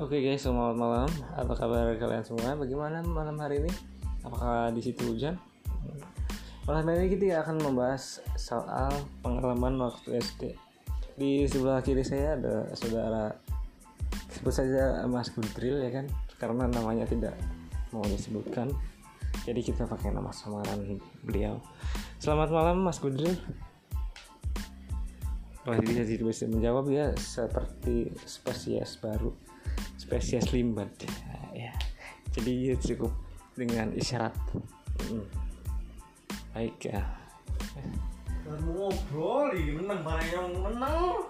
Oke 0.00 0.24
guys, 0.24 0.40
selamat 0.48 0.80
malam. 0.80 1.10
Apa 1.36 1.52
kabar 1.52 1.92
kalian 1.92 2.24
semua? 2.24 2.56
Bagaimana 2.56 3.04
malam 3.04 3.36
hari 3.36 3.60
ini? 3.60 3.68
Apakah 4.24 4.72
di 4.72 4.80
situ 4.80 5.04
hujan? 5.04 5.36
Malam 6.64 6.88
hari 6.88 7.04
ini 7.04 7.08
kita 7.20 7.44
akan 7.44 7.60
membahas 7.60 8.24
soal 8.32 8.88
pengalaman 9.20 9.76
waktu 9.76 10.16
SD. 10.16 10.56
Di 11.20 11.44
sebelah 11.44 11.84
kiri 11.84 12.00
saya 12.00 12.32
ada 12.32 12.72
saudara 12.72 13.36
sebut 14.32 14.56
saja 14.56 15.04
Mas 15.04 15.28
Gudril 15.36 15.84
ya 15.84 15.92
kan, 15.92 16.08
karena 16.40 16.64
namanya 16.64 17.04
tidak 17.04 17.36
mau 17.92 18.00
disebutkan. 18.00 18.72
Jadi 19.44 19.60
kita 19.60 19.84
pakai 19.84 20.16
nama 20.16 20.32
samaran 20.32 20.96
beliau. 21.28 21.60
Selamat 22.16 22.48
malam 22.48 22.80
Mas 22.80 23.04
Gudril. 23.04 23.36
Masih 25.68 25.84
bisa 25.84 26.24
bisa 26.24 26.44
menjawab 26.48 26.88
ya 26.88 27.12
seperti 27.20 28.16
spesies 28.24 28.96
baru 28.96 29.36
spesies 30.00 30.48
limbat 30.56 30.88
ya. 31.52 31.76
Jadi 32.32 32.72
cukup 32.80 33.12
dengan 33.52 33.92
isyarat. 33.92 34.32
Hmm. 35.04 35.28
baik 36.56 36.76
ya. 36.88 37.04
Ngobrol 38.48 39.54
menang 39.76 40.00
barang 40.02 40.28
yang 40.32 40.48
menang 40.56 41.28